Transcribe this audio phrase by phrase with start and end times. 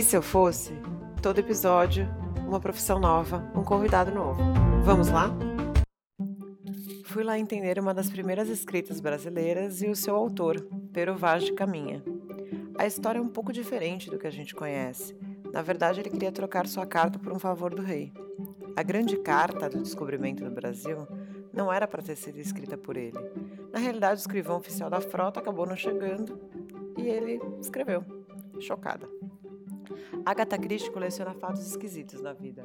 [0.00, 0.72] E se eu fosse?
[1.22, 2.08] Todo episódio,
[2.48, 4.40] uma profissão nova, um convidado novo.
[4.82, 5.30] Vamos lá?
[7.04, 11.52] Fui lá entender uma das primeiras escritas brasileiras e o seu autor, Pero Vaz de
[11.52, 12.02] Caminha.
[12.78, 15.14] A história é um pouco diferente do que a gente conhece.
[15.52, 18.10] Na verdade, ele queria trocar sua carta por um favor do rei.
[18.74, 21.06] A grande carta do descobrimento do Brasil
[21.52, 23.18] não era para ter sido escrita por ele.
[23.70, 26.40] Na realidade, o escrivão oficial da frota acabou não chegando
[26.96, 28.02] e ele escreveu,
[28.60, 29.06] chocada.
[30.24, 32.64] Agatha Christie coleciona fatos esquisitos na vida.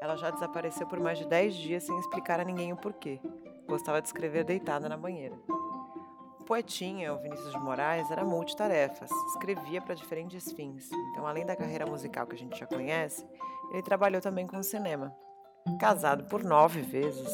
[0.00, 3.20] Ela já desapareceu por mais de 10 dias sem explicar a ninguém o porquê.
[3.68, 5.36] Gostava de escrever deitada na banheira.
[6.40, 10.90] O poetinha, o Vinícius de Moraes, era multitarefas, escrevia para diferentes fins.
[11.10, 13.24] Então, além da carreira musical que a gente já conhece,
[13.70, 15.14] ele trabalhou também com o cinema.
[15.78, 17.28] Casado por nove vezes,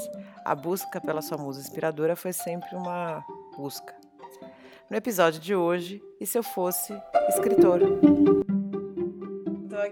[0.45, 3.24] a busca pela sua musa inspiradora foi sempre uma
[3.56, 3.95] busca.
[4.90, 6.92] No episódio de hoje, e se eu fosse
[7.28, 7.80] escritor?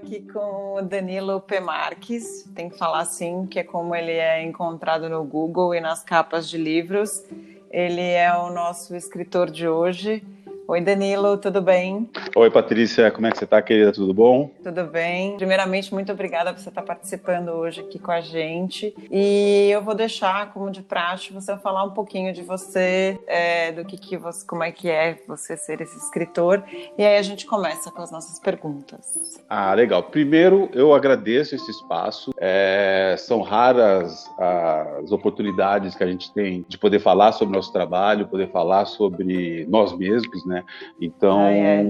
[0.04, 1.60] Aqui com o Danilo P.
[1.60, 6.04] Marques, tem que falar assim, que é como ele é encontrado no Google e nas
[6.04, 7.24] capas de livros.
[7.70, 10.22] Ele é o nosso escritor de hoje.
[10.66, 12.08] Oi, Danilo, tudo bem?
[12.34, 13.92] Oi, Patrícia, como é que você está, querida?
[13.92, 14.50] Tudo bom?
[14.62, 15.36] Tudo bem.
[15.36, 18.94] Primeiramente, muito obrigada por você estar participando hoje aqui com a gente.
[19.10, 23.84] E eu vou deixar, como de praxe, você falar um pouquinho de você, é, do
[23.84, 26.64] que, que você, como é que é você ser esse escritor.
[26.96, 29.12] E aí a gente começa com as nossas perguntas.
[29.50, 30.02] Ah, legal.
[30.04, 32.32] Primeiro, eu agradeço esse espaço.
[32.38, 37.70] É, são raras as oportunidades que a gente tem de poder falar sobre o nosso
[37.70, 40.53] trabalho, poder falar sobre nós mesmos, né?
[40.54, 40.64] Né?
[41.00, 41.84] Então, ah, é.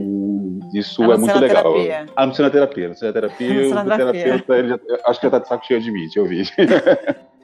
[0.72, 1.64] isso é muito legal.
[1.64, 1.70] Na
[2.50, 2.88] terapia.
[3.02, 6.08] Na terapia, o terapeuta, ele já, acho que já tá de saco cheio de mim,
[6.16, 6.42] eu vi.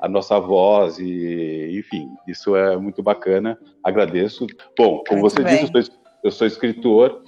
[0.01, 3.59] a nossa voz e, enfim, isso é muito bacana.
[3.85, 4.47] Agradeço.
[4.77, 5.67] Bom, como muito você bem.
[5.67, 7.23] disse, eu sou, eu sou escritor.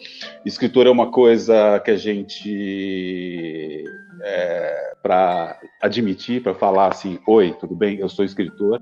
[0.45, 3.85] Escritor é uma coisa que a gente
[4.23, 7.98] é, para admitir, para falar assim, oi, tudo bem?
[7.98, 8.81] Eu sou escritor.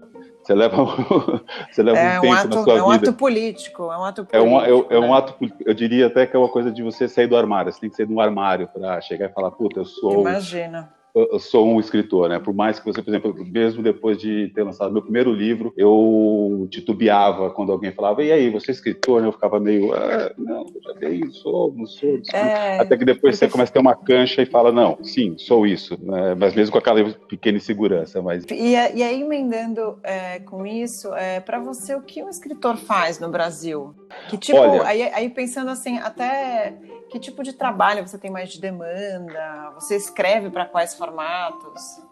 [0.51, 0.77] Você leva,
[1.71, 2.79] você leva é um tempo ato, na sua vida.
[2.79, 4.37] É um ato político, é um ato político.
[4.37, 5.35] É um, é, é, é um ato,
[5.65, 7.73] eu diria até que é uma coisa de você sair do armário.
[7.73, 10.23] Você tem que sair do armário para chegar e falar, puta, eu sou.
[10.23, 12.39] Imagina eu sou um escritor, né?
[12.39, 16.69] Por mais que você, por exemplo, mesmo depois de ter lançado meu primeiro livro, eu
[16.71, 19.25] titubeava quando alguém falava, e aí, você é escritor?
[19.25, 22.21] Eu ficava meio, ah, não, já dei, sou, não sou.
[22.33, 25.67] É, Até que depois você começa a ter uma cancha e fala, não, sim, sou
[25.67, 25.99] isso.
[26.03, 26.35] Né?
[26.35, 28.23] Mas mesmo com aquela pequena insegurança.
[28.23, 28.45] Mas...
[28.51, 33.19] E, e aí, emendando é, com isso, é, para você, o que um escritor faz
[33.19, 33.95] no Brasil?
[34.29, 36.77] Que tipo, Olha, aí, aí pensando assim, até
[37.11, 39.73] que tipo de trabalho você tem mais de demanda?
[39.75, 42.03] Você escreve para quais formatos?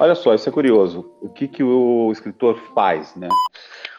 [0.00, 1.12] Olha só, isso é curioso.
[1.20, 3.28] O que, que o escritor faz, né?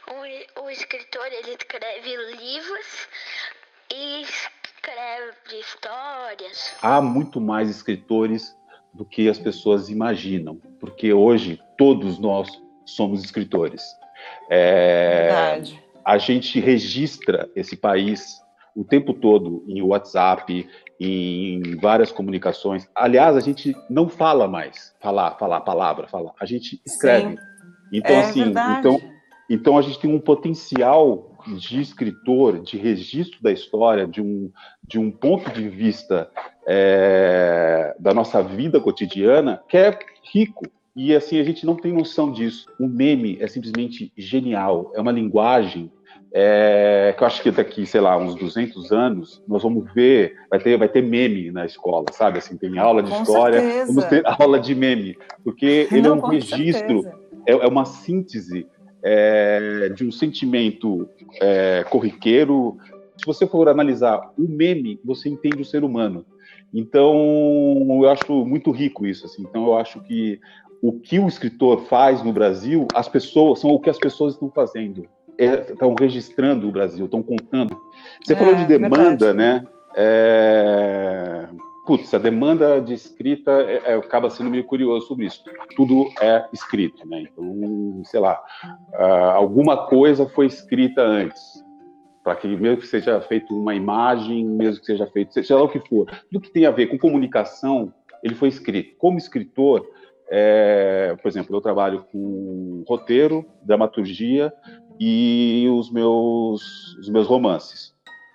[0.07, 3.07] O, o escritor, ele escreve livros
[3.93, 6.73] e escreve histórias.
[6.81, 8.55] Há muito mais escritores
[8.93, 12.49] do que as pessoas imaginam, porque hoje todos nós
[12.85, 13.83] somos escritores.
[14.49, 15.83] É, Verdade.
[16.03, 18.41] A gente registra esse país
[18.79, 20.65] o tempo todo em WhatsApp,
[20.97, 22.87] em várias comunicações.
[22.95, 26.31] Aliás, a gente não fala mais falar, falar palavra, falar.
[26.39, 27.31] A gente escreve.
[27.31, 27.37] Sim.
[27.91, 28.41] Então, é assim,
[28.79, 29.01] então,
[29.49, 34.49] então a gente tem um potencial de escritor, de registro da história, de um,
[34.81, 36.31] de um ponto de vista
[36.65, 39.99] é, da nossa vida cotidiana que é
[40.33, 40.65] rico.
[40.95, 42.65] E assim, a gente não tem noção disso.
[42.79, 44.89] O meme é simplesmente genial.
[44.95, 45.91] É uma linguagem
[46.31, 50.59] é, que eu acho que daqui, sei lá, uns 200 anos, nós vamos ver, vai
[50.59, 52.37] ter, vai ter meme na escola, sabe?
[52.37, 53.85] Assim, tem aula de com história, certeza.
[53.87, 57.03] vamos ter aula de meme, porque ele Não, é um registro,
[57.47, 58.67] é, é, uma síntese
[59.01, 61.09] é, de um sentimento
[61.41, 62.77] é, corriqueiro.
[63.17, 66.25] Se você for analisar o meme, você entende o ser humano.
[66.71, 67.17] Então,
[68.03, 69.25] eu acho muito rico isso.
[69.25, 69.41] Assim.
[69.41, 70.39] Então, eu acho que
[70.79, 74.51] o que o escritor faz no Brasil, as pessoas são o que as pessoas estão
[74.51, 75.07] fazendo
[75.39, 77.79] estão é, registrando o Brasil, estão contando.
[78.23, 79.37] Você é, falou de demanda, verdade.
[79.37, 79.67] né?
[79.95, 81.47] É...
[81.85, 85.43] Putz, a demanda de escrita é, é, acaba sendo meio curioso sobre isso.
[85.75, 87.21] Tudo é escrito, né?
[87.21, 88.39] Então, sei lá,
[88.93, 91.63] uh, alguma coisa foi escrita antes
[92.23, 95.69] para que mesmo que seja feito uma imagem, mesmo que seja feito, seja lá o
[95.69, 97.91] que for, tudo que tem a ver com comunicação,
[98.21, 98.95] ele foi escrito.
[98.97, 99.83] Como escritor,
[100.29, 104.53] é, por exemplo, eu trabalho com roteiro, dramaturgia
[104.99, 107.93] e os meus, os meus romances.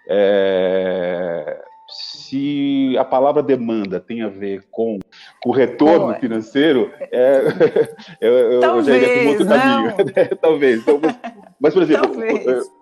[0.08, 4.98] É, se a palavra demanda tem a ver com,
[5.42, 6.18] com o retorno é.
[6.18, 7.42] financeiro, é,
[8.20, 9.94] eu, Talvez, eu já iria outro caminho.
[10.40, 10.80] Talvez.
[10.80, 11.18] Então, mas,
[11.60, 12.10] mas, por exemplo,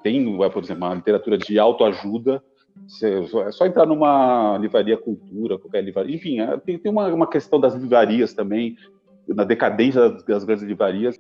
[0.03, 2.43] tem, por exemplo, uma literatura de autoajuda
[3.03, 6.15] É só entrar numa livraria cultura, qualquer livraria.
[6.15, 8.77] Enfim, é, tem, tem uma, uma questão das livrarias também,
[9.29, 11.19] na decadência das, grandes livrarias.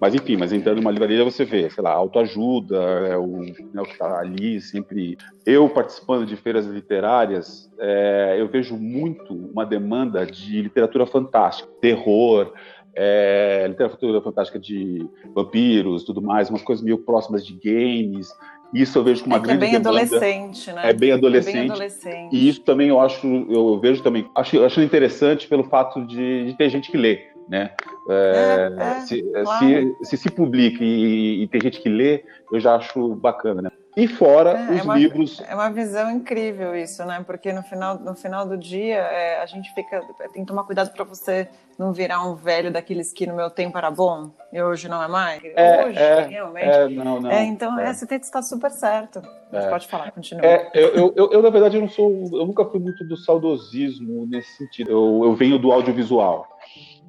[0.00, 3.38] Mas enfim, mas entrando numa livraria você vê, sei lá, autoajuda, é o,
[3.72, 5.16] né, o que está ali sempre.
[5.46, 12.52] Eu participando de feiras literárias, é, eu vejo muito uma demanda de literatura fantástica, terror,
[12.94, 18.28] é, literatura fantástica de vampiros, tudo mais, umas coisas meio próximas de games.
[18.74, 19.88] Isso eu vejo com uma é grande é bem demanda.
[19.90, 20.82] adolescente, né?
[20.88, 21.56] É bem adolescente.
[21.56, 22.34] É bem adolescente.
[22.34, 26.56] E isso também eu acho, eu vejo também, acho, acho interessante pelo fato de, de
[26.56, 27.72] ter gente que lê né?
[28.08, 29.66] É, é, é se, claro.
[29.66, 33.70] se, se, se publica e, e, tem gente que lê, eu já acho bacana, né?
[33.94, 35.42] E fora é, os é uma, livros.
[35.46, 37.22] É uma visão incrível isso, né?
[37.26, 40.00] Porque no final, no final do dia é, a gente fica.
[40.32, 41.46] Tem que tomar cuidado para você
[41.78, 45.08] não virar um velho daqueles que no meu tempo era bom e hoje não é
[45.08, 45.42] mais.
[45.44, 46.66] É, hoje, é, realmente.
[46.66, 47.92] É, não, não, é, então, é.
[47.92, 49.20] você tem que estar super certo.
[49.52, 50.42] Mas pode falar, continua.
[50.72, 52.08] Eu, eu, eu, eu, na verdade, eu não sou.
[52.32, 54.90] Eu nunca fui muito do saudosismo nesse sentido.
[54.90, 56.48] Eu, eu venho do audiovisual.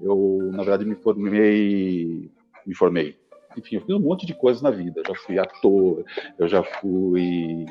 [0.01, 2.29] Eu, na verdade, me formei,
[2.65, 3.17] me formei.
[3.57, 5.01] Enfim, eu fiz um monte de coisas na vida.
[5.01, 6.05] Eu já fui ator,
[6.39, 7.65] eu já fui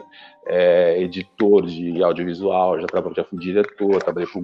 [0.47, 4.43] é, editor de audiovisual, já, trabalhei, já fui diretor, trabalhei por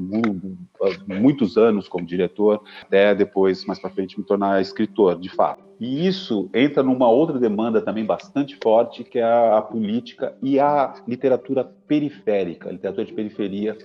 [1.07, 5.68] muitos anos como diretor, até depois, mais para frente, me tornar escritor, de fato.
[5.81, 10.59] E isso entra numa outra demanda também bastante forte, que é a, a política e
[10.59, 13.77] a literatura periférica, a literatura de periferia,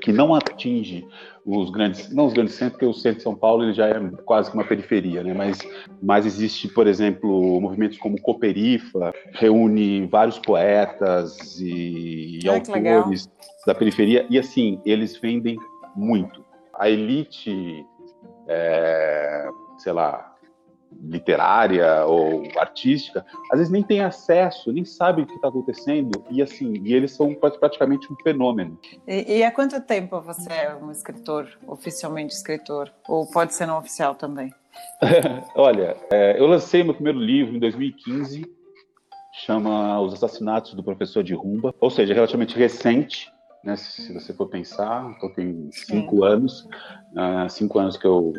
[0.00, 1.06] que não atinge
[1.44, 4.00] os grandes, não os grandes centros, porque o centro de São Paulo ele já é
[4.24, 5.34] quase que uma periferia, né?
[5.34, 5.58] Mas,
[6.00, 13.28] mas existe, por exemplo, movimentos como Coperifa, reúne vários poetas e, e autores
[13.66, 15.56] da periferia, e assim, eles vendem
[15.94, 16.44] muito.
[16.78, 17.84] A elite,
[18.48, 19.48] é,
[19.78, 20.35] sei lá,
[21.02, 26.42] literária ou artística, às vezes nem tem acesso, nem sabe o que está acontecendo e
[26.42, 28.78] assim, e eles são praticamente um fenômeno.
[29.06, 33.78] E, e, há quanto tempo você é um escritor, oficialmente escritor, ou pode ser não
[33.78, 34.52] oficial também?
[35.54, 38.44] Olha, é, eu lancei meu primeiro livro em 2015,
[39.44, 43.30] chama Os Assassinatos do Professor de Rumba, ou seja, relativamente recente
[43.66, 43.74] né?
[43.74, 46.24] Se você for pensar, então tem cinco Sim.
[46.24, 46.68] anos,
[47.12, 48.32] uh, cinco anos que eu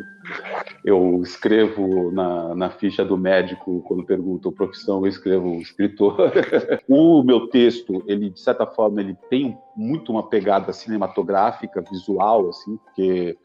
[0.84, 6.32] eu escrevo na, na ficha do médico quando pergunto profissão, eu escrevo escritor.
[6.88, 12.78] o meu texto, ele de certa forma, ele tem muito uma pegada cinematográfica, visual, assim,
[12.78, 13.36] porque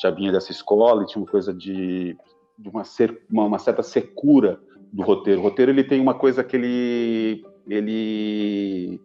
[0.00, 2.16] já vinha dessa escola e tinha uma coisa de,
[2.58, 4.58] de uma, ser, uma, uma certa secura
[4.90, 5.40] do roteiro.
[5.40, 8.98] O roteiro ele tem uma coisa que ele ele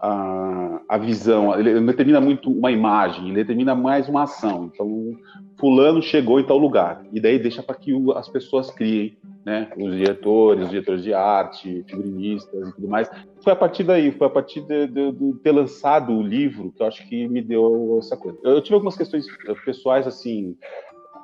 [0.00, 4.70] a, a visão, ele determina muito uma imagem, ele determina mais uma ação.
[4.72, 5.16] Então,
[5.58, 9.70] fulano chegou em tal lugar, e daí deixa para que o, as pessoas criem, né?
[9.76, 13.10] Os diretores, os diretores de arte, figurinistas e tudo mais.
[13.42, 16.82] Foi a partir daí, foi a partir de, de, de ter lançado o livro que
[16.82, 18.38] eu acho que me deu essa coisa.
[18.44, 19.26] Eu tive algumas questões
[19.64, 20.54] pessoais, assim,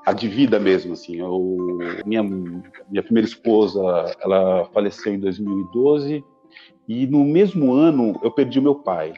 [0.04, 1.18] a de vida mesmo, assim.
[1.20, 3.80] Eu, minha, minha primeira esposa,
[4.20, 6.24] ela faleceu em 2012,
[6.88, 9.14] e no mesmo ano eu perdi meu pai.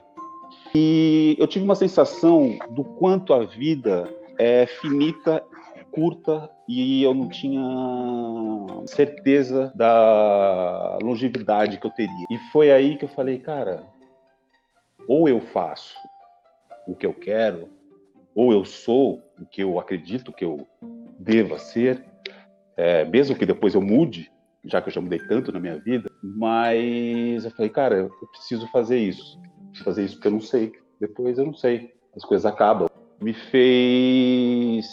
[0.75, 4.09] E eu tive uma sensação do quanto a vida
[4.39, 5.43] é finita,
[5.91, 7.63] curta e eu não tinha
[8.87, 12.27] certeza da longevidade que eu teria.
[12.31, 13.85] E foi aí que eu falei, cara,
[15.09, 15.97] ou eu faço
[16.87, 17.69] o que eu quero,
[18.35, 20.67] ou eu sou o que eu acredito que eu
[21.19, 22.05] deva ser,
[22.77, 24.31] é, mesmo que depois eu mude,
[24.67, 28.67] já que eu já mudei tanto na minha vida, mas eu falei, cara, eu preciso
[28.69, 29.41] fazer isso.
[29.69, 30.73] Preciso fazer isso porque eu não sei.
[31.01, 31.95] Depois eu não sei.
[32.15, 32.89] As coisas acabam.
[33.21, 34.87] Me fez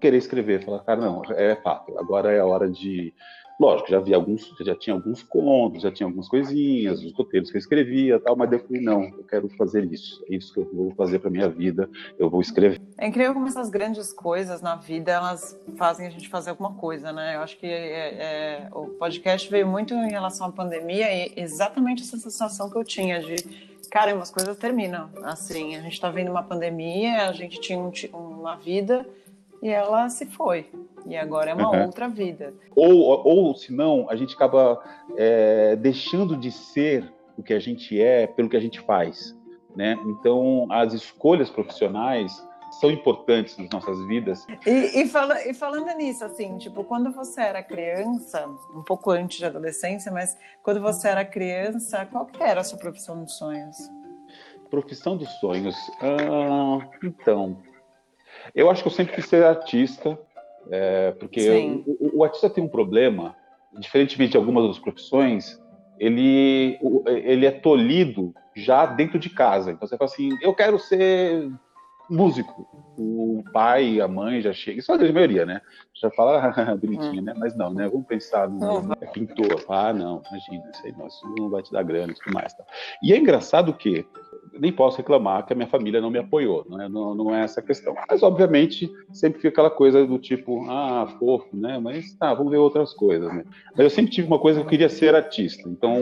[0.00, 0.64] querer escrever.
[0.64, 1.98] Falar, cara, não, é fato.
[1.98, 3.12] Agora é a hora de
[3.58, 7.56] Lógico, já vi alguns, já tinha alguns contos, já tinha algumas coisinhas, os roteiros que
[7.56, 10.94] eu escrevia tal, mas depois não, eu quero fazer isso, é isso que eu vou
[10.94, 12.80] fazer para minha vida, eu vou escrever.
[12.96, 17.12] É incrível como essas grandes coisas na vida, elas fazem a gente fazer alguma coisa,
[17.12, 17.34] né?
[17.34, 22.02] Eu acho que é, é, o podcast veio muito em relação à pandemia e exatamente
[22.02, 23.36] essa sensação que eu tinha de
[23.90, 25.10] cara, umas coisas terminam.
[25.24, 29.04] Assim, a gente está vendo uma pandemia, a gente tinha um, uma vida
[29.62, 30.70] e ela se foi.
[31.06, 31.86] E agora é uma uhum.
[31.86, 32.52] outra vida.
[32.76, 34.82] Ou, ou se não, a gente acaba
[35.16, 39.36] é, deixando de ser o que a gente é pelo que a gente faz.
[39.74, 39.96] Né?
[40.06, 42.32] Então, as escolhas profissionais
[42.80, 44.46] são importantes nas nossas vidas.
[44.66, 49.38] E, e, fala, e, falando nisso, assim, tipo, quando você era criança, um pouco antes
[49.38, 53.76] de adolescência, mas quando você era criança, qual que era a sua profissão dos sonhos?
[54.68, 55.74] Profissão dos sonhos?
[56.02, 57.56] Ah, então,
[58.54, 60.18] eu acho que eu sempre quis ser artista,
[60.70, 63.34] é, porque eu, o, o, artista tem um problema,
[63.78, 65.60] diferentemente de algumas outras profissões,
[65.98, 69.70] ele, ele é tolhido já dentro de casa.
[69.70, 71.50] Então você fala assim, eu quero ser
[72.08, 72.66] músico.
[72.96, 75.60] O pai, a mãe já chega, isso é a grande maioria, né?
[75.94, 77.34] Já fala bonitinho, né?
[77.36, 77.88] Mas não, né?
[77.88, 79.64] Vamos pensar no é pintor.
[79.68, 82.52] Ah, não, imagina, isso aí, não, isso não vai te dar grana e tudo mais.
[82.54, 82.64] Tá?
[83.02, 84.06] E é engraçado que
[84.58, 87.44] nem posso reclamar que a minha família não me apoiou, não é, não, não é
[87.44, 87.94] essa a questão.
[88.08, 91.78] Mas, obviamente, sempre fica aquela coisa do tipo, ah, fofo, né?
[91.78, 93.44] Mas tá, vamos ver outras coisas, né?
[93.70, 95.68] Mas eu sempre tive uma coisa que eu queria ser artista.
[95.68, 95.94] Então,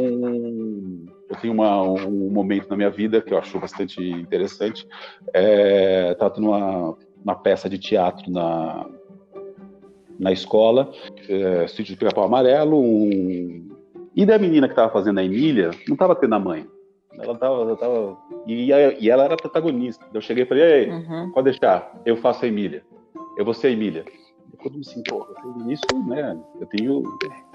[1.28, 4.86] eu tenho uma, um momento na minha vida que eu acho bastante interessante.
[5.34, 8.86] É, estava tendo uma, uma peça de teatro na,
[10.18, 10.92] na escola,
[11.28, 13.68] é, sítio de Pica-Pau Amarelo, um...
[14.14, 16.66] e da menina que estava fazendo a Emília, não estava tendo a mãe.
[17.18, 18.70] Ela tava, ela tava e,
[19.00, 20.04] e ela era protagonista.
[20.12, 21.30] Eu cheguei e falei, Ei, uhum.
[21.32, 22.84] pode deixar, eu faço a Emília.
[23.36, 24.04] Eu vou ser a Emília.
[24.64, 25.26] Eu me assim, pô,
[25.68, 26.36] isso, né?
[26.60, 27.02] Eu tenho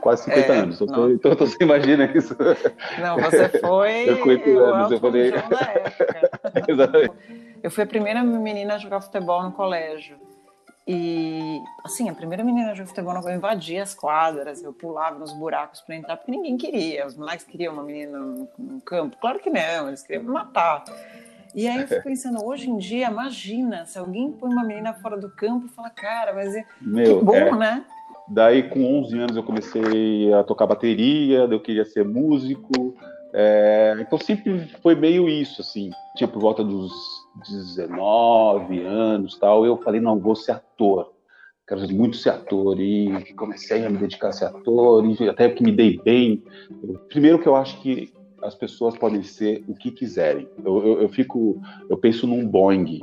[0.02, 2.36] quase 50 é, anos, então, então você imagina isso.
[3.00, 4.08] Não, você foi.
[4.10, 5.34] eu 50 anos, eu falei.
[6.68, 7.14] Exatamente.
[7.64, 10.18] Eu fui a primeira menina a jogar futebol no colégio.
[10.94, 15.80] E, assim, a primeira menina de futebol eu invadia as quadras, eu pulava nos buracos
[15.80, 17.08] para entrar, porque ninguém queria.
[17.08, 19.16] Os moleques queriam uma menina no, no, campo.
[19.22, 20.84] Claro que não, eles queriam me matar.
[21.56, 25.18] E aí eu fico pensando, hoje em dia, imagina se alguém põe uma menina fora
[25.18, 27.56] do campo e fala, cara, mas é Meu, que bom, é.
[27.56, 27.86] né?
[28.28, 32.94] Daí, com 11 anos, eu comecei a tocar bateria, eu queria ser músico.
[33.34, 35.90] É, então, sempre foi meio isso, assim.
[36.16, 36.92] Tinha por volta dos
[37.48, 41.14] 19 anos tal, eu falei, não, vou ser ator.
[41.68, 42.80] Quero muito ser ator.
[42.80, 46.44] E comecei a me dedicar a ser ator, e até que me dei bem.
[47.08, 48.12] Primeiro que eu acho que
[48.42, 50.48] as pessoas podem ser o que quiserem.
[50.64, 53.00] Eu, eu, eu fico, eu penso num Boeing.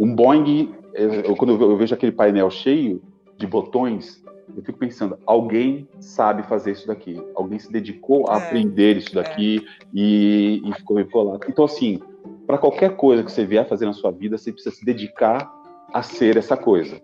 [0.00, 3.02] Um Boeing, eu, quando eu vejo aquele painel cheio
[3.36, 4.24] de botões,
[4.56, 9.14] eu fico pensando, alguém sabe fazer isso daqui, alguém se dedicou a é, aprender isso
[9.14, 9.86] daqui é.
[9.92, 11.38] e, e ficou lá.
[11.48, 12.00] Então, assim,
[12.46, 15.52] para qualquer coisa que você vier fazer na sua vida, você precisa se dedicar
[15.92, 17.00] a ser essa coisa.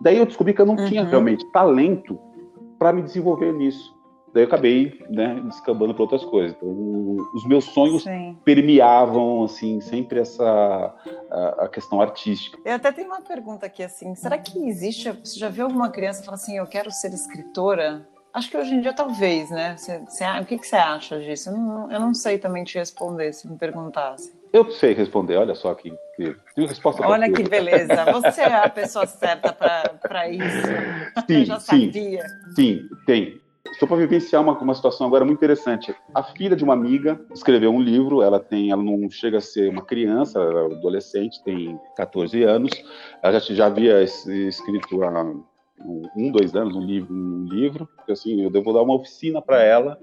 [0.00, 0.86] Daí eu descobri que eu não uhum.
[0.86, 2.18] tinha realmente talento
[2.78, 3.95] para me desenvolver nisso.
[4.32, 6.56] Daí eu acabei, né, descambando para outras coisas.
[6.56, 6.68] Então,
[7.34, 8.36] os meus sonhos Sim.
[8.44, 10.94] permeavam, assim, sempre essa
[11.30, 12.58] a, a, questão artística.
[12.64, 16.22] Eu até tenho uma pergunta aqui, assim, será que existe, você já viu alguma criança
[16.22, 18.06] falar assim, eu quero ser escritora?
[18.32, 19.74] Acho que hoje em dia talvez, né?
[19.78, 21.48] Você, você, o que, que você acha disso?
[21.48, 24.30] Eu não, eu não sei também te responder se me perguntasse.
[24.52, 26.36] Eu sei responder, olha só que incrível.
[26.56, 30.66] resposta olha que beleza, você é a pessoa certa para isso.
[31.26, 32.26] Sim, Eu já sim, sabia.
[32.54, 33.40] Sim, tem.
[33.72, 35.94] Estou para vivenciar uma, uma situação agora muito interessante.
[36.14, 39.70] A filha de uma amiga escreveu um livro, ela tem, ela não chega a ser
[39.70, 42.70] uma criança, ela é adolescente, tem 14 anos.
[43.22, 45.22] Ela já, já havia escrito há
[45.84, 47.88] um, dois anos um livro, um livro.
[48.08, 49.98] Assim, eu devo dar uma oficina para ela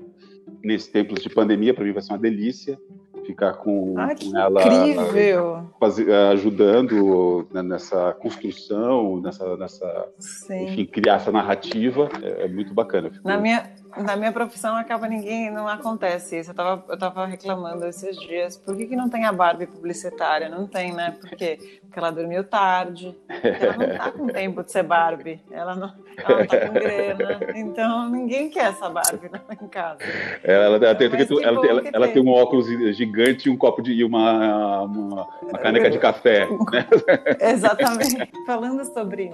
[0.63, 2.77] nesse tempo de pandemia, para mim vai ser uma delícia
[3.25, 5.69] ficar com, ah, com ela incrível.
[6.07, 10.07] Eh, ajudando né, nessa construção, nessa, nessa
[10.49, 12.09] enfim, criar essa narrativa.
[12.21, 13.11] É, é muito bacana.
[13.23, 16.51] Na minha na minha profissão acaba ninguém, não acontece isso.
[16.51, 20.49] Eu tava, eu tava reclamando esses dias, por que, que não tem a Barbie publicitária?
[20.49, 21.15] Não tem, né?
[21.19, 21.79] Por quê?
[21.81, 26.39] Porque ela dormiu tarde, ela não tá com tempo de ser Barbie, ela não, ela
[26.39, 29.29] não tá com grana, então ninguém quer essa Barbie
[29.61, 29.99] em casa.
[30.43, 31.07] Ela, ela, tem,
[31.43, 35.59] ela, ela, ela tem um óculos gigante e um copo de e uma, uma, uma
[35.59, 36.47] caneca de café.
[36.47, 36.87] Né?
[37.39, 38.31] Exatamente.
[38.45, 39.31] Falando sobre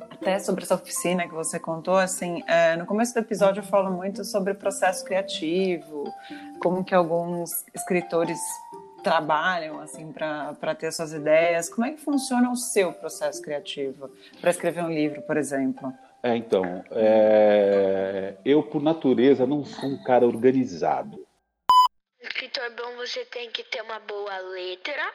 [0.00, 3.90] até sobre essa oficina que você contou, assim, é, no começo do episódio eu falo
[3.90, 6.04] muito sobre processo criativo,
[6.60, 8.38] como que alguns escritores
[9.02, 11.68] trabalham assim para ter suas ideias.
[11.68, 15.92] Como é que funciona o seu processo criativo para escrever um livro, por exemplo?
[16.22, 18.34] É, então, é...
[18.44, 21.24] eu por natureza não sou um cara organizado.
[22.20, 25.12] Escritor bom, você tem que ter uma boa letra,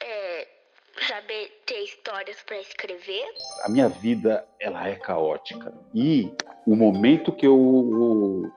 [0.00, 0.48] é,
[1.04, 3.24] saber ter histórias para escrever?
[3.64, 6.30] A minha vida ela é caótica e
[6.66, 8.50] o momento que eu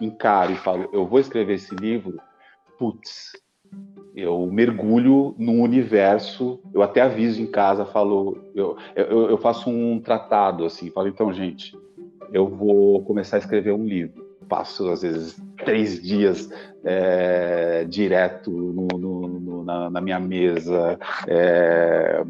[0.00, 2.20] encaro e falo, eu vou escrever esse livro,
[2.78, 3.32] putz,
[4.14, 10.00] eu mergulho num universo, eu até aviso em casa, falo, eu, eu, eu faço um
[10.00, 11.76] tratado assim, falo, então, gente,
[12.32, 14.30] eu vou começar a escrever um livro.
[14.48, 16.50] Passo, às vezes, três dias
[16.84, 22.24] é, direto no, no, no, na, na, minha mesa é,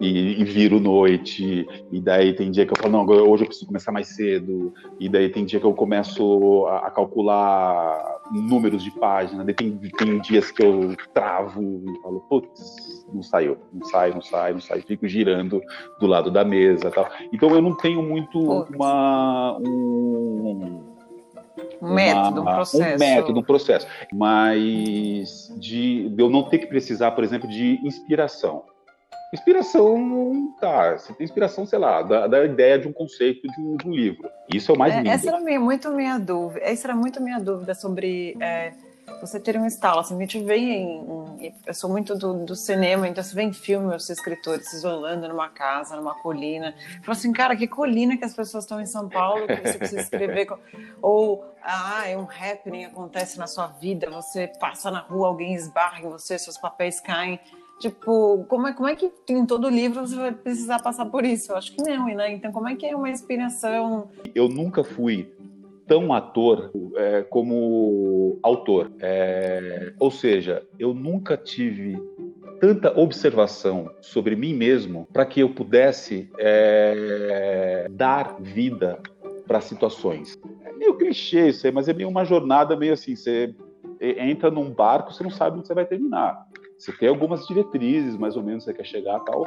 [0.00, 1.66] e, e, viro noite.
[1.90, 4.72] E daí tem dia que eu falo, não, hoje eu preciso começar mais cedo.
[4.98, 9.44] E daí tem dia que eu começo a, a calcular números de página.
[9.44, 14.22] Daí tem, tem dias que eu travo e falo, putz, não saiu, não sai, não
[14.22, 14.80] sai, não sai.
[14.82, 15.60] Fico girando
[15.98, 17.08] do lado da mesa tal.
[17.32, 19.58] Então eu não tenho muito uma.
[19.58, 20.89] Um,
[21.80, 22.94] Um método, um processo.
[22.94, 23.86] Um método, um processo.
[24.12, 28.64] Mas de, de eu não ter que precisar, por exemplo, de inspiração.
[29.32, 33.76] Inspiração, tá, você tem inspiração, sei lá, da, da ideia de um conceito de um,
[33.76, 34.28] de um, livro.
[34.52, 35.08] Isso é o mais lindo.
[35.08, 36.66] Essa era muito minha dúvida.
[36.66, 38.72] Essa era muito minha dúvida sobre é,
[39.20, 40.00] você ter um estalo.
[40.00, 43.52] Assim, a gente vê em, eu sou muito do, do, cinema, então você vê em
[43.52, 46.74] filme os escritores se isolando numa casa, numa colina.
[47.02, 50.00] Fala assim, cara, que colina que as pessoas estão em São Paulo que você precisa
[50.00, 50.48] escrever.
[51.02, 56.00] Ou, ah, é um happening acontece na sua vida, você passa na rua, alguém esbarra
[56.00, 57.38] em você, seus papéis caem.
[57.80, 61.52] Tipo, como é, como é que em todo livro você vai precisar passar por isso?
[61.52, 62.30] Eu acho que não, né?
[62.30, 64.10] Então, como é que é uma inspiração?
[64.34, 65.32] Eu nunca fui
[65.90, 68.92] tão ator é, como autor.
[69.00, 72.00] É, ou seja, eu nunca tive
[72.60, 79.00] tanta observação sobre mim mesmo para que eu pudesse é, dar vida
[79.48, 80.38] para situações.
[80.64, 83.52] É meio clichê isso aí, mas é meio uma jornada meio assim, você
[84.00, 86.46] entra num barco, você não sabe onde você vai terminar.
[86.78, 89.44] Você tem algumas diretrizes, mais ou menos, você quer chegar tal,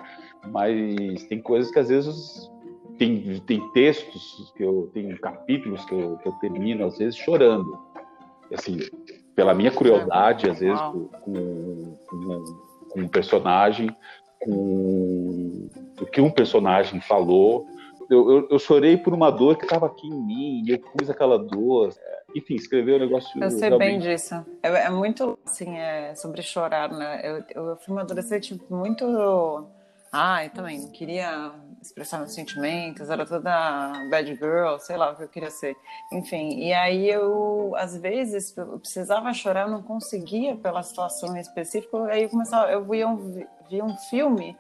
[0.52, 2.52] mas tem coisas que às vezes
[2.98, 7.78] tem, tem textos que eu tem capítulos que eu, que eu termino às vezes chorando,
[8.54, 8.80] assim,
[9.36, 11.94] pela minha crueldade às vezes com, com,
[12.90, 13.96] com um personagem,
[14.40, 15.70] com
[16.00, 17.66] o que um personagem falou.
[18.10, 21.10] Eu, eu, eu chorei por uma dor que estava aqui em mim, e eu pus
[21.10, 21.94] aquela dor
[22.36, 23.42] enfim, escrever o negócio.
[23.42, 23.90] Eu sei realmente...
[23.90, 24.36] bem disso.
[24.62, 27.22] É, é, muito, assim, é, sobre chorar, né?
[27.24, 29.68] Eu, eu fui uma adolescente muito.
[30.12, 31.54] Ah, eu também queria
[31.88, 35.76] expressar meus sentimentos, era toda bad girl, sei lá o que eu queria ser.
[36.12, 41.98] Enfim, e aí eu, às vezes, eu precisava chorar, eu não conseguia pela situação específica,
[42.06, 44.58] aí eu começava, eu via um, via um filme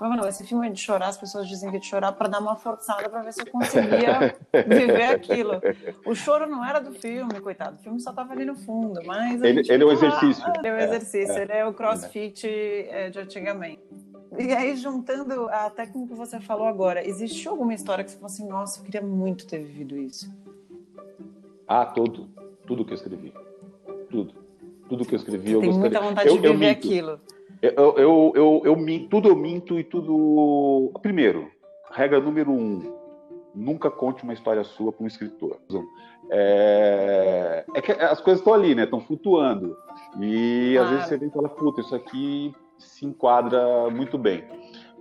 [0.00, 2.26] Falei, não, esse filme é de chorar, as pessoas dizem que é de chorar para
[2.26, 4.34] dar uma forçada para ver se eu conseguia
[4.66, 5.60] viver aquilo.
[6.06, 9.42] O choro não era do filme, coitado, o filme só estava ali no fundo, mas...
[9.42, 10.42] Ele, ele é um exercício.
[10.56, 13.10] Ele é um exercício, é, ele é o crossfit é.
[13.10, 13.82] de antigamente.
[14.40, 18.32] E aí, juntando a técnica que você falou agora, existiu alguma história que você falou
[18.32, 20.32] assim, nossa, eu queria muito ter vivido isso?
[21.68, 22.26] Ah, tudo.
[22.66, 23.34] Tudo que eu escrevi.
[24.08, 24.32] Tudo.
[24.88, 26.00] Tudo que eu escrevi, você eu tem gostaria...
[26.00, 27.20] muita vontade eu, de viver aquilo.
[27.60, 30.90] Eu, eu, eu, eu, minto, tudo eu minto e tudo.
[31.02, 31.50] Primeiro,
[31.90, 32.92] regra número um:
[33.54, 35.58] nunca conte uma história sua para um escritor.
[36.30, 38.84] É, é que as coisas estão ali, né?
[38.84, 39.76] Estão flutuando.
[40.18, 44.44] E às vezes você vem e fala, puta, isso aqui se enquadra muito bem.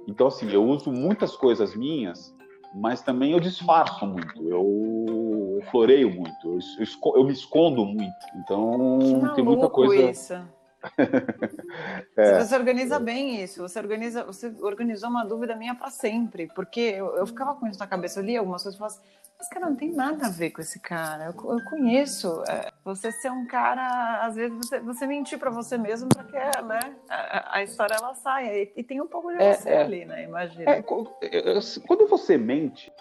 [0.07, 2.35] Então, assim, eu uso muitas coisas minhas,
[2.75, 8.15] mas também eu disfarço muito, eu floreio muito, eu, eu, eu me escondo muito.
[8.35, 10.11] Então, tem muita coisa.
[10.11, 10.58] Isso
[12.15, 12.39] é.
[12.39, 17.15] Você organiza bem isso, você organiza, você organizou uma dúvida minha para sempre, porque eu,
[17.17, 19.69] eu, ficava com isso na cabeça, eu li algumas coisas e falava assim, mas cara,
[19.69, 22.43] não tem nada a ver com esse cara, eu, eu conheço.
[22.49, 26.61] É, você ser um cara, às vezes você, você mentir para você mesmo para que
[26.63, 29.81] né, a, a, história ela saia, e, e, tem um pouco de é, você é.
[29.81, 30.71] ali, né, imagina.
[30.71, 32.91] É, quando você mente...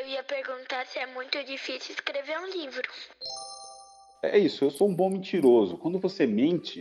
[0.00, 2.88] Eu ia perguntar se é muito difícil escrever um livro.
[4.22, 5.76] É isso, eu sou um bom mentiroso.
[5.76, 6.80] Quando você mente,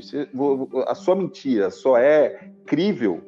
[0.86, 3.20] a sua mentira só é crível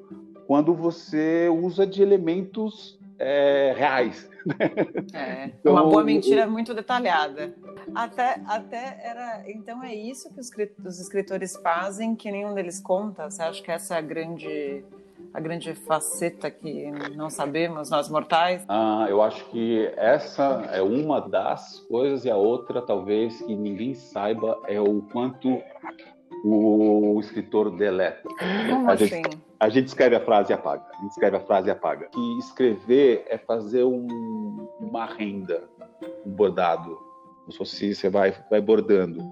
[0.46, 4.30] quando você usa de elementos é, reais.
[5.14, 7.56] É, então, uma boa mentira é muito detalhada.
[7.96, 9.44] Até, até era.
[9.48, 13.30] Então é isso que os escritores fazem, que nenhum deles conta.
[13.30, 14.84] Você acha que essa é a grande
[15.34, 18.64] a grande faceta que não sabemos, nós mortais?
[18.68, 23.96] Ah, eu acho que essa é uma das coisas, e a outra, talvez, que ninguém
[23.96, 25.60] saiba, é o quanto
[26.46, 28.28] o escritor deleta.
[28.70, 29.08] Como a assim?
[29.08, 30.84] Gente, a gente escreve a frase e apaga.
[30.94, 32.10] A gente escreve a frase e apaga.
[32.16, 35.64] E escrever é fazer um, uma renda,
[36.26, 36.98] um bordado.
[37.40, 39.24] Como se fosse, você vai, vai bordando.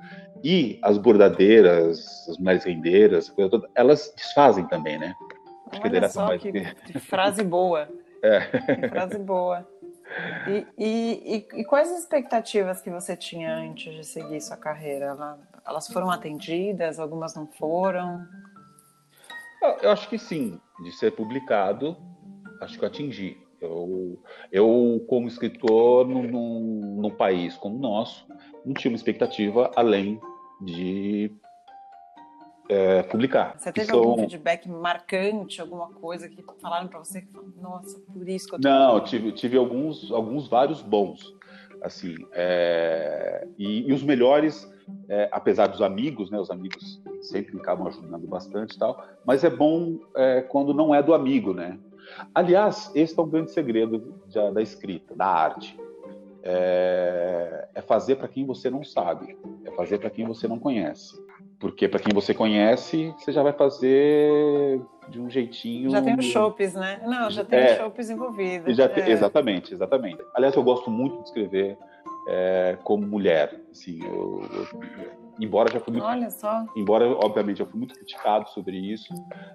[0.44, 3.34] E as bordadeiras, as mulheres rendeiras,
[3.76, 5.14] elas desfazem também, né?
[5.84, 7.88] Olha só que, que frase boa.
[8.22, 8.42] é.
[8.76, 9.68] Que frase boa.
[10.48, 15.16] E, e, e, e, quais as expectativas que você tinha antes de seguir sua carreira?
[15.66, 17.00] Elas foram atendidas?
[17.00, 18.28] Algumas não foram?
[19.82, 20.60] Eu acho que sim.
[20.84, 21.96] De ser publicado,
[22.62, 23.38] acho que eu atingi.
[23.62, 24.20] Eu,
[24.52, 28.28] eu como escritor, num, num, num país como o nosso,
[28.66, 30.20] não tinha uma expectativa além
[30.60, 31.32] de
[32.72, 33.56] é, publicar.
[33.58, 37.28] Você teve algum feedback marcante, alguma coisa que falaram para você que
[37.62, 41.36] nossa, por isso que eu tô Não, tive, tive alguns, alguns vários bons,
[41.82, 44.72] assim, é, e, e, os melhores,
[45.10, 49.50] é, apesar dos amigos, né, os amigos sempre acabam ajudando bastante e tal, mas é
[49.50, 51.78] bom é, quando não é do amigo, né?
[52.34, 55.78] Aliás, esse é um grande segredo da, da escrita, da arte.
[56.42, 61.20] é, é fazer para quem você não sabe, é fazer para quem você não conhece.
[61.62, 65.92] Porque para quem você conhece, você já vai fazer de um jeitinho.
[65.92, 67.00] Já tem os chopes, né?
[67.06, 68.76] Não, já tem é, os chopes envolvidos.
[68.76, 69.12] Já é.
[69.12, 70.18] Exatamente, exatamente.
[70.34, 71.78] Aliás, eu gosto muito de escrever
[72.28, 73.62] é, como mulher.
[73.72, 74.68] Assim, eu, eu,
[75.40, 76.66] embora já fui muito, Olha só.
[76.76, 79.14] embora obviamente eu fui muito criticado sobre isso,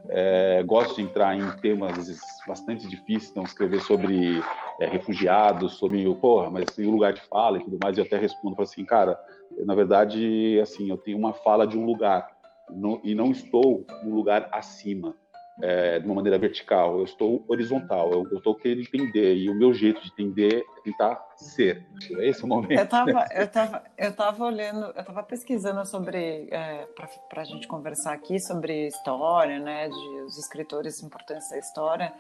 [0.09, 4.41] é, gosto de entrar em temas bastante difíceis, então escrever sobre
[4.81, 7.99] é, refugiados, sobre o porra, mas tem um lugar de fala e tudo mais.
[7.99, 9.19] E até respondo assim, cara,
[9.65, 12.29] na verdade, assim, eu tenho uma fala de um lugar
[12.71, 15.15] não, e não estou no lugar acima
[15.63, 19.73] é, de uma maneira vertical, eu estou horizontal, eu, estou querendo entender, e o meu
[19.73, 21.87] jeito de entender é tentar ser.
[22.19, 22.73] Esse é o momento.
[22.73, 26.87] Eu estava eu tava, eu tava olhando, eu estava pesquisando sobre, é,
[27.29, 32.13] para a gente conversar aqui sobre história, né, de os escritores importantes da história,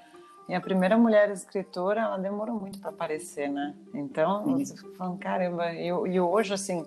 [0.49, 3.75] e a primeira mulher escritora, ela demorou muito para aparecer, né?
[3.93, 6.87] Então, você fica falando, caramba, e, e hoje, assim,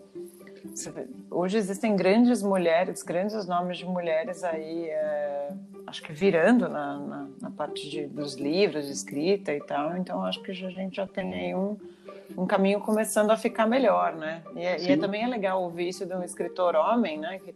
[1.29, 5.49] hoje existem grandes mulheres, grandes nomes de mulheres aí, é,
[5.87, 9.97] acho que virando na, na, na parte de, dos livros, de escrita e tal.
[9.97, 11.77] Então, acho que a gente já tem aí um,
[12.37, 14.41] um caminho começando a ficar melhor, né?
[14.55, 17.39] E, é, e é, também é legal ouvir isso de um escritor homem, né?
[17.39, 17.55] Que,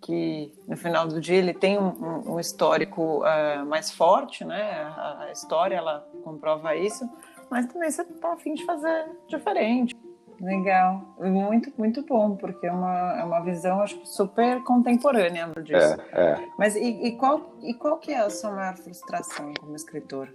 [0.00, 4.82] que no final do dia ele tem um, um histórico uh, mais forte, né?
[4.96, 7.08] A, a história, ela comprova isso.
[7.50, 9.94] Mas também você tá afim de fazer diferente.
[10.42, 15.96] Legal, muito, muito bom, porque é uma, é uma visão, acho super contemporânea disso.
[16.12, 16.48] É, é.
[16.58, 20.28] Mas e, e, qual, e qual que é a sua maior frustração como escritor?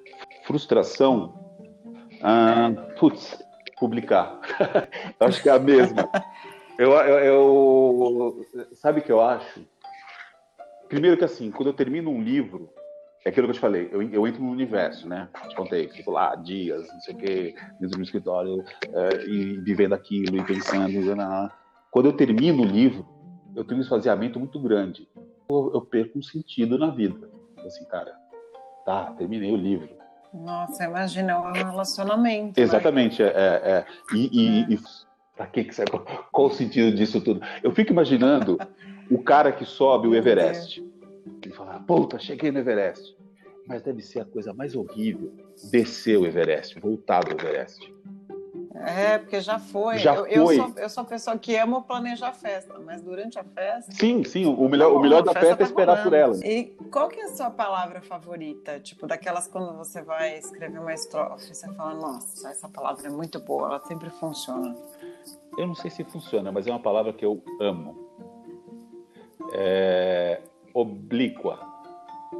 [0.46, 1.34] Frustração?
[2.24, 3.38] Ah, putz,
[3.78, 4.40] publicar.
[5.20, 6.10] acho que é a mesma.
[6.80, 9.62] eu, eu, eu, sabe o que eu acho?
[10.88, 12.70] Primeiro que assim, quando eu termino um livro,
[13.26, 15.28] é aquilo que eu te falei, eu, eu entro no universo, né?
[15.50, 19.94] Te contei, fico lá dias, não sei o quê, dentro do escritório, é, e vivendo
[19.94, 21.04] aquilo, e pensando, e,
[21.92, 23.06] quando eu termino o livro,
[23.56, 25.10] eu tenho um esvaziamento muito grande.
[25.50, 27.30] Eu, eu perco um sentido na vida.
[27.66, 28.14] Assim, cara,
[28.86, 29.90] tá, terminei o livro.
[30.34, 32.60] Nossa, imagina, é um relacionamento.
[32.60, 32.64] Né?
[32.64, 33.30] Exatamente, né?
[33.30, 34.74] é, é, E, e, é.
[34.74, 34.80] e
[35.36, 35.86] pra que que você,
[36.32, 37.42] qual o sentido disso tudo?
[37.64, 38.58] Eu fico imaginando
[39.10, 40.84] o cara que sobe o Everest.
[41.44, 43.18] Ele fala, puta, cheguei no Everest
[43.68, 45.32] mas deve ser a coisa mais horrível
[45.70, 47.94] descer o Everest, voltar do Everest.
[48.76, 49.98] É, porque já foi.
[49.98, 50.60] Já eu, foi.
[50.60, 53.92] Eu, sou, eu sou a pessoa que ama planejar festa, mas durante a festa.
[53.92, 54.46] Sim, sim.
[54.46, 56.38] O melhor, o melhor da festa, festa é tá esperar por ela.
[56.46, 58.80] E qual que é a sua palavra favorita?
[58.80, 63.40] Tipo, daquelas quando você vai escrever uma estrofe, você fala, nossa, essa palavra é muito
[63.40, 64.76] boa, ela sempre funciona.
[65.58, 68.08] Eu não sei se funciona, mas é uma palavra que eu amo.
[69.54, 70.40] É
[70.80, 71.60] oblíqua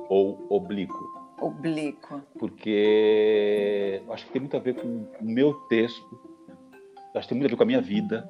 [0.10, 2.22] ou oblíquo oblíquo?
[2.38, 6.20] Porque eu acho que tem muito a ver com o meu texto,
[7.16, 8.28] acho que tem muito a ver com a minha vida.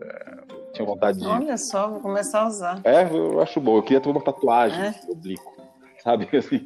[0.00, 1.26] É, tinha vontade de.
[1.26, 2.80] Olha só, vou começar a usar.
[2.84, 3.76] É, eu acho bom.
[3.76, 4.94] Eu queria ter uma tatuagem é?
[5.08, 5.56] oblíquo.
[6.02, 6.62] Sabe assim?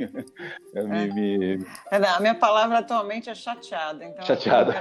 [0.75, 0.83] É.
[0.83, 1.67] Me, me...
[1.91, 4.05] É, a minha palavra atualmente é chateada.
[4.05, 4.75] Então chateada.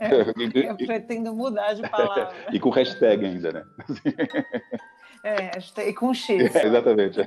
[0.00, 2.32] Eu, eu pretendo mudar de palavra.
[2.52, 3.64] E com hashtag ainda, né?
[5.22, 6.54] É, e com X.
[6.54, 7.20] É, exatamente.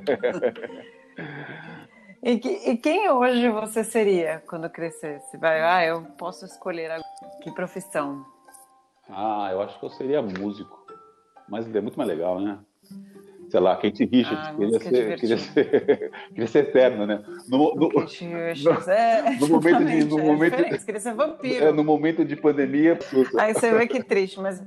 [2.26, 5.36] E, que, e, quem hoje você seria quando crescesse?
[5.36, 6.98] Vai, ah, eu posso escolher a...
[7.42, 8.24] que profissão?
[9.10, 10.86] Ah, eu acho que eu seria músico.
[11.46, 12.58] Mas é muito mais legal, né?
[13.50, 17.22] Sei lá, Kate Richards, ah, queria, ser, queria, ser, queria ser eterno, né?
[17.46, 21.66] No, no, Kate Richards, é, no momento de, no é momento, queria ser vampiro.
[21.66, 22.98] É, no momento de pandemia.
[23.38, 24.62] Aí você vê que triste, mas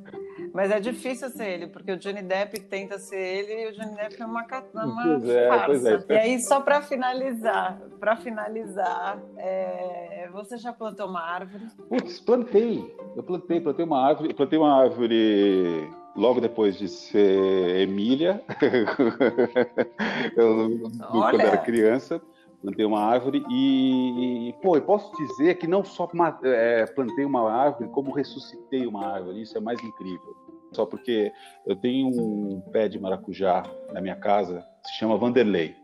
[0.58, 3.96] mas é difícil ser ele, porque o Johnny Depp tenta ser ele e o Johnny
[3.96, 4.44] Depp é uma,
[4.74, 6.06] uma pois é, farsa.
[6.10, 6.14] É.
[6.16, 10.28] E aí, só para finalizar, para finalizar, é...
[10.34, 11.64] você já plantou uma árvore?
[11.88, 12.92] Putz, plantei.
[13.16, 18.44] Eu plantei, plantei uma árvore, plantei uma árvore logo depois de ser Emília,
[20.36, 22.20] eu, quando era criança
[22.60, 26.10] plantei uma árvore e, pô, eu posso dizer que não só
[26.44, 29.44] é, plantei uma árvore, como ressuscitei uma árvore.
[29.44, 31.32] Isso é mais incrível só porque
[31.66, 35.76] eu tenho um pé de maracujá na minha casa, se chama Vanderlei.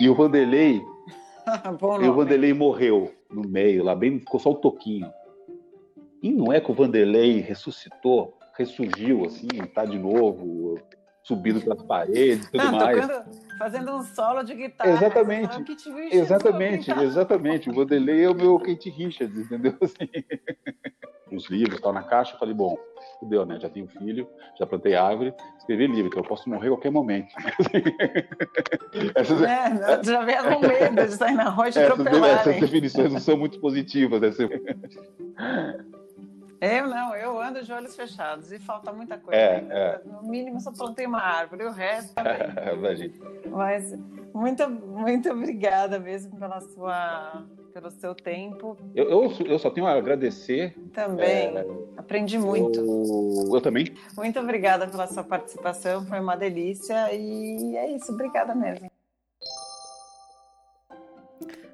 [0.00, 0.80] E o Vanderlei,
[2.02, 5.12] e o Vanderlei morreu no meio, lá bem, ficou só o toquinho.
[6.22, 10.78] E não é que o Vanderlei ressuscitou, ressurgiu assim, tá de novo,
[11.22, 13.06] subindo pelas paredes e tudo mais.
[13.06, 13.24] Tocando,
[13.58, 14.90] fazendo um solo de guitarra.
[14.90, 15.76] Exatamente.
[16.12, 17.70] exatamente, exatamente.
[17.70, 19.76] O Vanderlei é o meu Kate Richards, entendeu?
[19.80, 20.08] Assim.
[21.32, 22.34] uns livros, tal, na caixa.
[22.34, 22.76] Eu falei, bom,
[23.18, 23.58] fudeu, né?
[23.58, 27.28] Já tenho filho, já plantei árvore, escrevi livro, então eu posso morrer a qualquer momento.
[29.14, 33.20] essas, é, já vem com medo de sair na rua e essas, essas definições não
[33.20, 34.20] são muito positivas.
[34.20, 34.28] Né?
[36.62, 39.36] Eu não, eu ando de olhos fechados e falta muita coisa.
[39.36, 40.00] É, é.
[40.04, 42.38] No mínimo só plantei uma árvore, o resto também.
[43.50, 43.92] Mas
[44.32, 47.42] muito, muito obrigada mesmo pela sua,
[47.74, 48.78] pelo seu tempo.
[48.94, 50.78] Eu, eu, eu só tenho a agradecer.
[50.92, 52.78] Também, é, aprendi muito.
[52.78, 53.92] Eu, eu também.
[54.16, 58.88] Muito obrigada pela sua participação, foi uma delícia e é isso, obrigada mesmo.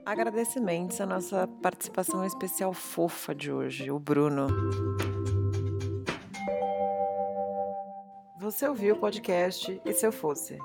[0.08, 4.46] Agradecimentos à nossa participação especial fofa de hoje, o Bruno.
[8.40, 10.56] Você ouviu o podcast E Se Eu Fosse?